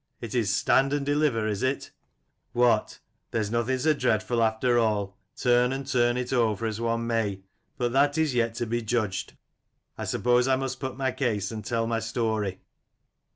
It 0.19 0.33
is 0.33 0.51
stand 0.51 0.93
and 0.93 1.05
deliver, 1.05 1.47
is 1.47 1.61
it? 1.61 1.91
What, 2.53 2.97
there 3.29 3.39
is 3.41 3.51
nothing 3.51 3.77
so 3.77 3.93
dreadful 3.93 4.41
after 4.41 4.79
all, 4.79 5.15
turn 5.35 5.71
and 5.71 5.85
[turn 5.85 6.17
it 6.17 6.33
over 6.33 6.65
as 6.65 6.81
one 6.81 7.05
may. 7.05 7.41
But 7.77 7.91
that 7.93 8.17
is 8.17 8.33
yet 8.33 8.55
to 8.55 8.65
be 8.65 8.81
judged: 8.81 9.37
I 9.99 10.05
suppose 10.05 10.47
I 10.47 10.55
must 10.55 10.79
put 10.79 10.97
my 10.97 11.11
case, 11.11 11.51
and 11.51 11.63
tell 11.63 11.85
my 11.85 11.99
story. 11.99 12.61